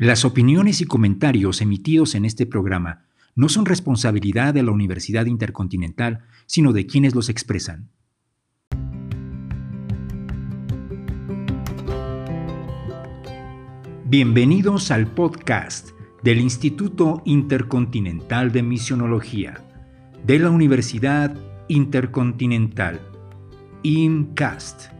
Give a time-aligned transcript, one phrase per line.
[0.00, 6.20] Las opiniones y comentarios emitidos en este programa no son responsabilidad de la Universidad Intercontinental,
[6.46, 7.90] sino de quienes los expresan.
[14.06, 15.90] Bienvenidos al podcast
[16.22, 19.62] del Instituto Intercontinental de Misionología
[20.24, 21.36] de la Universidad
[21.68, 23.02] Intercontinental,
[23.82, 24.99] INCAST.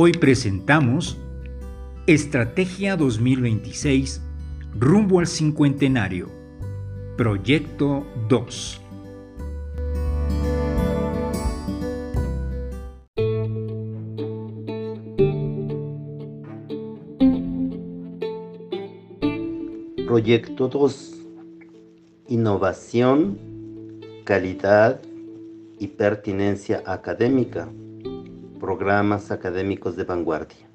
[0.00, 1.18] Hoy presentamos
[2.06, 4.22] Estrategia 2026
[4.78, 6.28] rumbo al cincuentenario,
[7.16, 8.80] Proyecto 2.
[20.06, 21.14] Proyecto 2.
[22.28, 23.36] Innovación,
[24.22, 25.00] calidad
[25.80, 27.68] y pertinencia académica
[28.58, 30.68] programas académicos de vanguardia.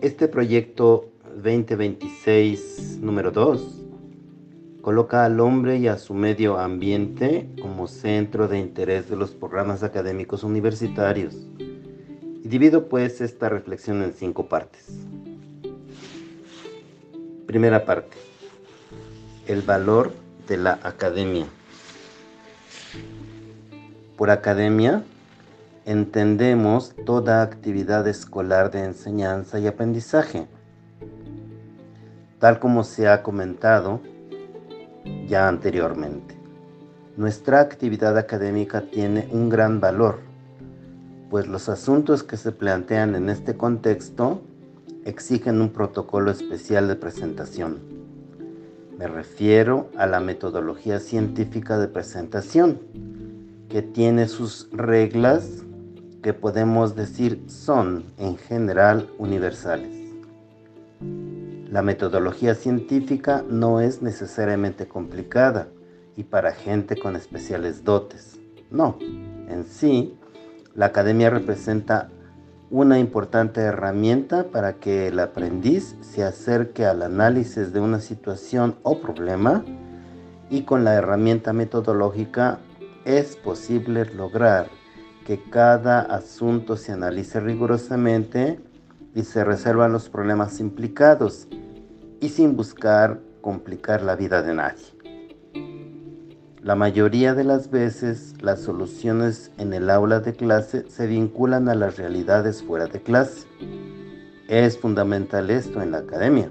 [0.00, 3.84] Este proyecto 2026 número 2
[4.80, 9.82] coloca al hombre y a su medio ambiente como centro de interés de los programas
[9.82, 11.36] académicos universitarios.
[11.58, 14.88] Y divido pues esta reflexión en cinco partes.
[17.46, 18.16] Primera parte.
[19.46, 20.12] El valor
[20.48, 21.46] de la academia.
[24.16, 25.04] Por academia
[25.84, 30.46] entendemos toda actividad escolar de enseñanza y aprendizaje.
[32.38, 34.00] Tal como se ha comentado
[35.26, 36.36] ya anteriormente,
[37.16, 40.20] nuestra actividad académica tiene un gran valor,
[41.28, 44.42] pues los asuntos que se plantean en este contexto
[45.04, 47.78] exigen un protocolo especial de presentación.
[48.98, 52.80] Me refiero a la metodología científica de presentación,
[53.70, 55.64] que tiene sus reglas
[56.22, 59.96] que podemos decir son en general universales.
[61.70, 65.68] La metodología científica no es necesariamente complicada
[66.16, 68.38] y para gente con especiales dotes.
[68.70, 68.98] No,
[69.48, 70.18] en sí,
[70.74, 72.10] la academia representa
[72.70, 79.00] una importante herramienta para que el aprendiz se acerque al análisis de una situación o
[79.00, 79.64] problema
[80.50, 82.58] y con la herramienta metodológica
[83.04, 84.79] es posible lograr
[85.26, 88.60] que cada asunto se analice rigurosamente
[89.14, 91.48] y se reservan los problemas implicados
[92.20, 94.84] y sin buscar complicar la vida de nadie.
[96.62, 101.74] La mayoría de las veces las soluciones en el aula de clase se vinculan a
[101.74, 103.46] las realidades fuera de clase.
[104.46, 106.50] Es fundamental esto en la academia,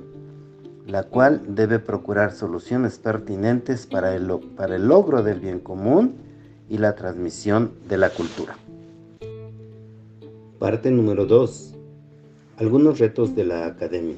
[0.88, 6.29] la cual debe procurar soluciones pertinentes para el, para el logro del bien común
[6.70, 8.58] y la transmisión de la cultura.
[10.60, 11.76] Parte número 2.
[12.58, 14.18] Algunos retos de la academia.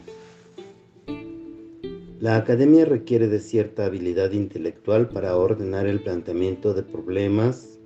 [2.19, 7.79] La academia requiere de cierta habilidad intelectual para ordenar el planteamiento de problemas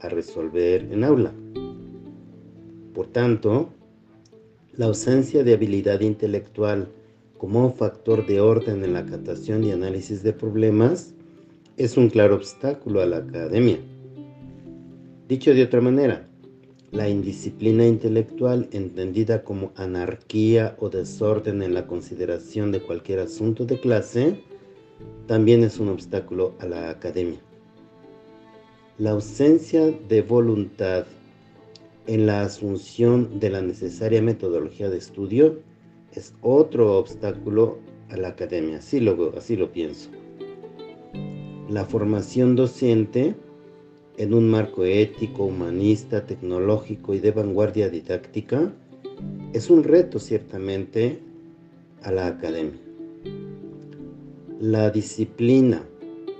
[0.00, 1.32] a resolver en aula.
[2.94, 3.70] Por tanto,
[4.76, 6.88] la ausencia de habilidad intelectual
[7.38, 11.14] como factor de orden en la captación y análisis de problemas
[11.76, 13.78] es un claro obstáculo a la academia.
[15.28, 16.28] Dicho de otra manera,
[16.92, 23.80] la indisciplina intelectual, entendida como anarquía o desorden en la consideración de cualquier asunto de
[23.80, 24.40] clase,
[25.26, 27.40] también es un obstáculo a la academia.
[28.98, 31.06] La ausencia de voluntad
[32.06, 35.58] en la asunción de la necesaria metodología de estudio
[36.14, 40.08] es otro obstáculo a la academia, así lo, así lo pienso.
[41.68, 43.34] La formación docente
[44.18, 48.72] en un marco ético, humanista, tecnológico y de vanguardia didáctica,
[49.52, 51.18] es un reto ciertamente
[52.02, 52.80] a la academia.
[54.60, 55.82] La disciplina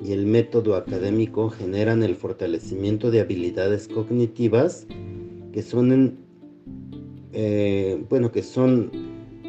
[0.02, 4.86] y el método académico generan el fortalecimiento de habilidades cognitivas
[5.52, 6.16] que son,
[7.32, 8.90] eh, bueno, que son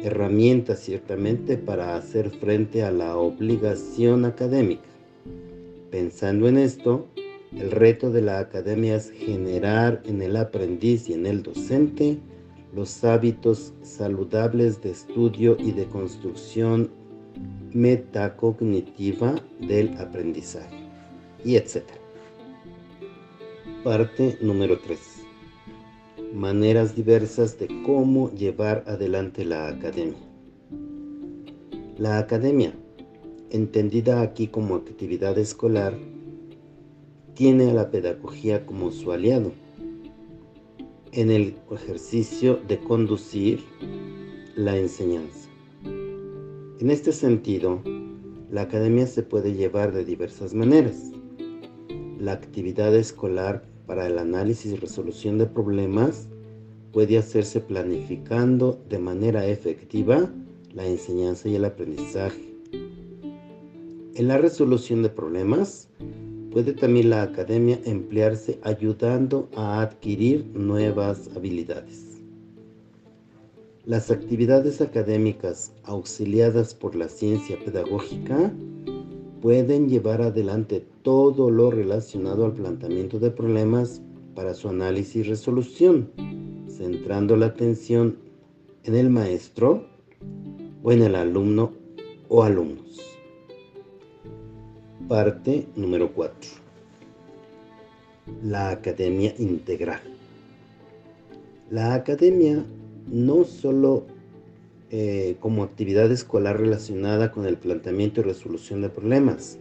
[0.02, 4.88] herramientas ciertamente para hacer frente a la obligación académica.
[5.90, 7.08] Pensando en esto,
[7.56, 12.18] el reto de la academia es generar en el aprendiz y en el docente
[12.74, 16.90] los hábitos saludables de estudio y de construcción
[17.72, 20.76] metacognitiva del aprendizaje,
[21.44, 21.82] y etc.
[23.82, 24.98] Parte número 3.
[26.34, 30.18] Maneras diversas de cómo llevar adelante la academia.
[31.96, 32.74] La academia,
[33.50, 35.96] entendida aquí como actividad escolar,
[37.38, 39.52] tiene a la pedagogía como su aliado
[41.12, 43.64] en el ejercicio de conducir
[44.56, 45.48] la enseñanza.
[45.84, 47.80] En este sentido,
[48.50, 51.12] la academia se puede llevar de diversas maneras.
[52.18, 56.28] La actividad escolar para el análisis y resolución de problemas
[56.92, 60.28] puede hacerse planificando de manera efectiva
[60.74, 62.52] la enseñanza y el aprendizaje.
[64.16, 65.88] En la resolución de problemas,
[66.52, 72.20] puede también la academia emplearse ayudando a adquirir nuevas habilidades.
[73.84, 78.52] Las actividades académicas auxiliadas por la ciencia pedagógica
[79.40, 84.02] pueden llevar adelante todo lo relacionado al planteamiento de problemas
[84.34, 86.10] para su análisis y resolución,
[86.68, 88.18] centrando la atención
[88.84, 89.86] en el maestro
[90.82, 91.72] o en el alumno
[92.28, 93.17] o alumnos.
[95.08, 96.50] Parte número 4.
[98.42, 100.02] La Academia Integral.
[101.70, 102.62] La Academia
[103.10, 104.04] no solo
[104.90, 109.58] eh, como actividad escolar relacionada con el planteamiento y resolución de problemas,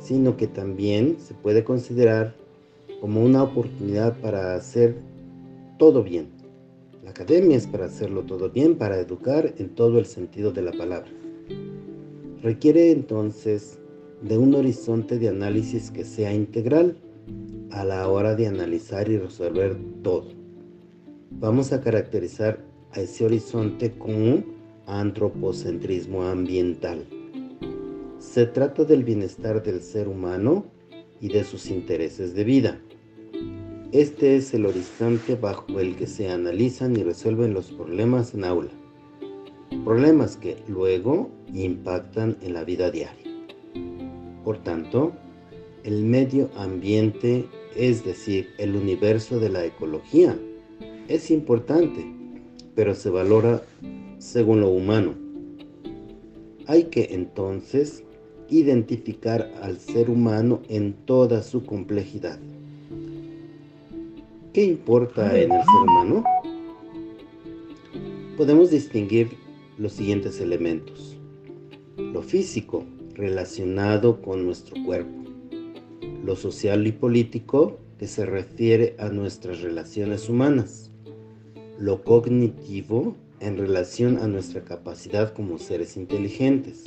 [0.00, 2.34] sino que también se puede considerar
[3.02, 4.96] como una oportunidad para hacer
[5.78, 6.28] todo bien.
[7.04, 10.72] La academia es para hacerlo todo bien, para educar en todo el sentido de la
[10.72, 11.10] palabra.
[12.42, 13.78] Requiere entonces
[14.22, 16.96] de un horizonte de análisis que sea integral
[17.70, 20.28] a la hora de analizar y resolver todo.
[21.30, 24.42] Vamos a caracterizar a ese horizonte como
[24.86, 27.04] antropocentrismo ambiental.
[28.18, 30.64] Se trata del bienestar del ser humano
[31.20, 32.80] y de sus intereses de vida.
[33.92, 38.70] Este es el horizonte bajo el que se analizan y resuelven los problemas en aula.
[39.84, 43.27] Problemas que luego impactan en la vida diaria.
[44.48, 45.12] Por tanto,
[45.84, 47.44] el medio ambiente,
[47.76, 50.38] es decir, el universo de la ecología,
[51.06, 52.10] es importante,
[52.74, 53.62] pero se valora
[54.16, 55.12] según lo humano.
[56.66, 58.04] Hay que entonces
[58.48, 62.38] identificar al ser humano en toda su complejidad.
[64.54, 66.24] ¿Qué importa en el ser humano?
[68.38, 69.28] Podemos distinguir
[69.76, 71.18] los siguientes elementos.
[71.98, 72.86] Lo físico,
[73.18, 75.24] relacionado con nuestro cuerpo.
[76.24, 80.92] Lo social y político, que se refiere a nuestras relaciones humanas.
[81.78, 86.84] Lo cognitivo, en relación a nuestra capacidad como seres inteligentes.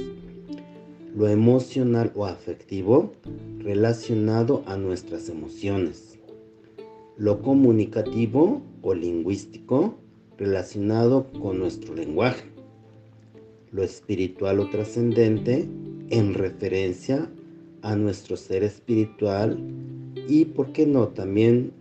[1.13, 3.12] Lo emocional o afectivo,
[3.60, 6.18] relacionado a nuestras emociones.
[7.18, 9.95] Lo comunicativo o lingüístico,
[10.38, 12.45] relacionado con nuestro lenguaje.
[13.72, 15.68] Lo espiritual o trascendente,
[16.11, 17.29] en referencia
[17.81, 19.57] a nuestro ser espiritual
[20.27, 21.71] y, por qué no, también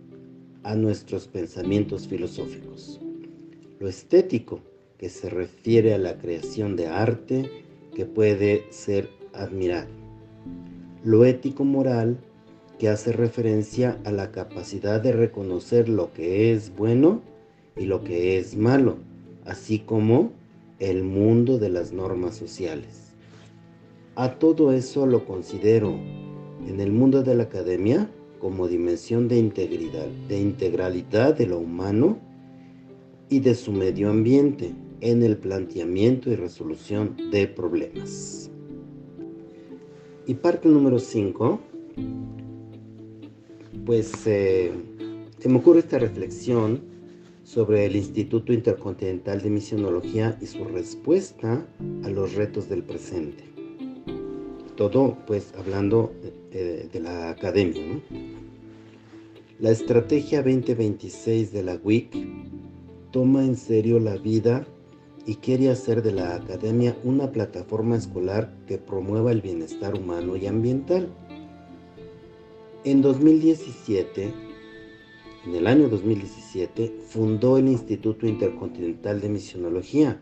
[0.63, 2.99] a nuestros pensamientos filosóficos.
[3.79, 4.61] Lo estético,
[4.97, 7.49] que se refiere a la creación de arte
[7.95, 9.89] que puede ser admirado.
[11.03, 12.17] Lo ético-moral,
[12.79, 17.21] que hace referencia a la capacidad de reconocer lo que es bueno
[17.75, 18.97] y lo que es malo,
[19.45, 20.31] así como
[20.79, 23.10] el mundo de las normas sociales.
[24.15, 25.97] A todo eso lo considero
[26.67, 32.19] en el mundo de la academia como dimensión de integridad, de integralidad de lo humano
[33.29, 38.51] y de su medio ambiente en el planteamiento y resolución de problemas.
[40.27, 41.59] Y parte número 5,
[43.85, 44.73] pues eh,
[45.39, 46.81] se me ocurre esta reflexión
[47.45, 51.65] sobre el Instituto Intercontinental de Misionología y su respuesta
[52.03, 53.51] a los retos del presente
[54.81, 56.11] todo pues hablando
[56.51, 58.01] de, la academia.
[59.59, 62.15] La estrategia 2026 de la WIC
[63.11, 64.65] toma en serio la vida
[65.27, 70.47] y quiere hacer de la academia una plataforma escolar que promueva el bienestar humano y
[70.47, 71.09] ambiental.
[72.83, 74.33] En 2017,
[75.45, 80.19] en el año 2017, fundó el Instituto Intercontinental de Misionología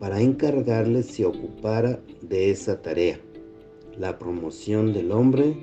[0.00, 3.20] para encargarle se ocupara de esa tarea
[3.98, 5.56] la promoción del hombre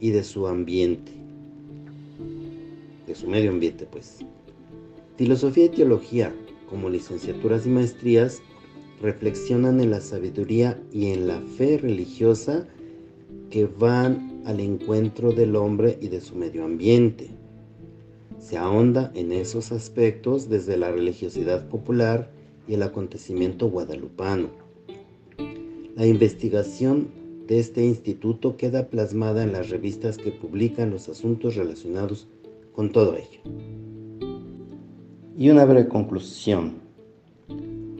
[0.00, 1.12] y de su ambiente,
[3.06, 4.18] de su medio ambiente pues.
[5.16, 6.34] Filosofía y teología,
[6.68, 8.42] como licenciaturas y maestrías,
[9.00, 12.66] reflexionan en la sabiduría y en la fe religiosa
[13.50, 17.30] que van al encuentro del hombre y de su medio ambiente.
[18.38, 22.30] Se ahonda en esos aspectos desde la religiosidad popular
[22.66, 24.48] y el acontecimiento guadalupano.
[25.94, 32.26] La investigación de este instituto queda plasmada en las revistas que publican los asuntos relacionados
[32.72, 33.40] con todo ello.
[35.36, 36.82] Y una breve conclusión.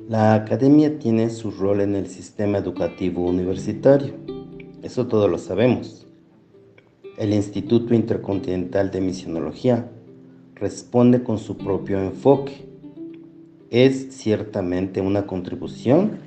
[0.08, 4.14] La academia tiene su rol en el sistema educativo universitario.
[4.82, 6.06] Eso todos lo sabemos.
[7.18, 9.90] El Instituto Intercontinental de Misionología
[10.54, 12.66] responde con su propio enfoque.
[13.70, 16.18] Es ciertamente una contribución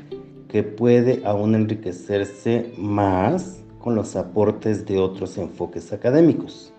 [0.47, 6.73] que puede aún enriquecerse más con los aportes de otros enfoques académicos.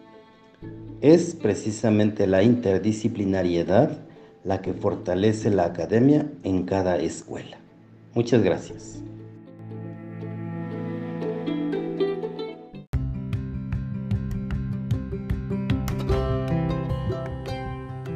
[1.01, 3.99] Es precisamente la interdisciplinariedad
[4.45, 7.59] la que fortalece la academia en cada escuela.
[8.15, 9.03] Muchas gracias.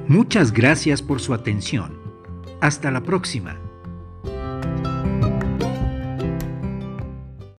[0.08, 1.98] Muchas gracias por su atención.
[2.60, 3.58] Hasta la próxima.